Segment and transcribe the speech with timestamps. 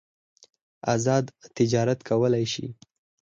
[0.93, 1.25] ازاد
[1.57, 2.67] تجارت کولای شي.